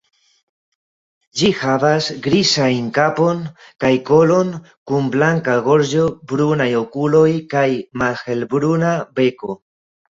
Ĝi 1.41 1.49
havas 1.59 2.07
grizajn 2.29 2.89
kapon 2.97 3.45
kaj 3.85 3.93
kolon, 4.09 4.51
kun 4.93 5.13
blanka 5.17 5.59
gorĝo, 5.71 6.09
brunaj 6.33 6.69
okuloj 6.85 7.29
kaj 7.55 7.69
malhelbruna 8.05 8.99
beko. 9.23 9.59